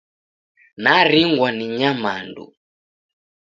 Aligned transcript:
Naringwa 0.83 1.49
ni 1.57 1.65
nyamandu. 1.77 2.45